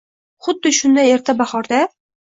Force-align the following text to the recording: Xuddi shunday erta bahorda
Xuddi 0.47 0.73
shunday 0.79 1.15
erta 1.19 1.37
bahorda 1.45 1.87